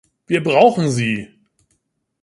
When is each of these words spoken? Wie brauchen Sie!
Wie 0.25 0.39
brauchen 0.39 0.89
Sie! 0.89 1.27